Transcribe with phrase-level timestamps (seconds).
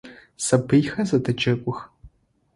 [0.45, 1.79] Сабыйхэр зэдэджэгух.